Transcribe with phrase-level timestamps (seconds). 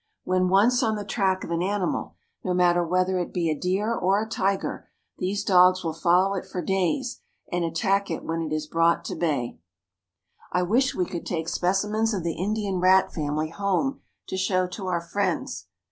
[0.23, 3.55] When once on the track of an animal, no mat ter whether it be a
[3.55, 4.89] deer or a tiger,
[5.19, 9.15] these dogs will follow it for days and attack it when it is brought to
[9.15, 9.59] bay.
[9.59, 12.79] THE WILD ANIMALS OF INDIA 243 I wish we could take specimens of the Indian
[12.79, 15.67] rat family home to show to our friends.